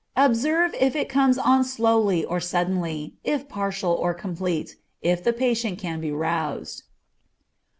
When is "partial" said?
3.47-3.91